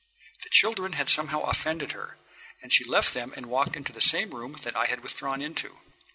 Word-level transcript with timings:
The 0.43 0.49
children 0.49 0.93
had 0.93 1.11
somehow 1.11 1.41
offended 1.41 1.91
her, 1.91 2.17
and 2.59 2.73
she 2.73 2.83
left 2.83 3.13
them 3.13 3.33
and 3.37 3.45
walked 3.45 3.75
into 3.75 3.93
the 3.93 4.01
same 4.01 4.31
room 4.33 4.53
that 4.63 4.75
I 4.75 4.85
had 4.85 5.01
withdrawn 5.03 5.43
into. 5.43 5.77